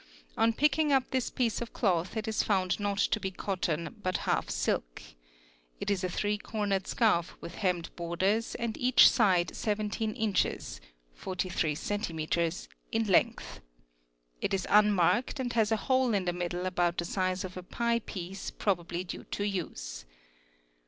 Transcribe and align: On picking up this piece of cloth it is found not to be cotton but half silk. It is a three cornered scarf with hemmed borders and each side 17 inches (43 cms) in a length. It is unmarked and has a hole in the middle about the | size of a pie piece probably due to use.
On 0.35 0.51
picking 0.51 0.91
up 0.91 1.11
this 1.11 1.29
piece 1.29 1.61
of 1.61 1.73
cloth 1.73 2.17
it 2.17 2.27
is 2.27 2.41
found 2.41 2.79
not 2.79 2.97
to 2.97 3.19
be 3.19 3.29
cotton 3.29 3.97
but 4.01 4.17
half 4.25 4.49
silk. 4.49 4.99
It 5.79 5.91
is 5.91 6.03
a 6.03 6.09
three 6.09 6.39
cornered 6.39 6.87
scarf 6.87 7.37
with 7.39 7.53
hemmed 7.53 7.95
borders 7.95 8.55
and 8.55 8.75
each 8.77 9.07
side 9.07 9.55
17 9.55 10.15
inches 10.15 10.81
(43 11.13 11.75
cms) 11.75 12.67
in 12.91 13.03
a 13.07 13.11
length. 13.11 13.61
It 14.41 14.55
is 14.55 14.65
unmarked 14.71 15.39
and 15.39 15.53
has 15.53 15.71
a 15.71 15.77
hole 15.85 16.15
in 16.15 16.25
the 16.25 16.33
middle 16.33 16.65
about 16.65 16.97
the 16.97 17.05
| 17.05 17.05
size 17.05 17.43
of 17.43 17.55
a 17.55 17.61
pie 17.61 17.99
piece 17.99 18.49
probably 18.49 19.03
due 19.03 19.25
to 19.25 19.43
use. 19.45 20.05